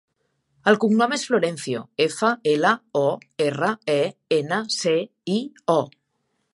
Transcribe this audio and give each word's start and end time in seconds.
El 0.69 0.77
cognom 0.83 1.11
és 1.17 1.25
Florencio: 1.31 1.83
efa, 2.07 2.31
ela, 2.55 2.73
o, 3.05 3.05
erra, 3.49 3.71
e, 3.97 4.01
ena, 4.43 4.63
ce, 4.81 4.99
i, 5.37 5.41
o. 5.81 5.81